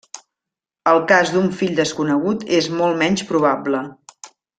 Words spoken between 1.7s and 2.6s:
desconegut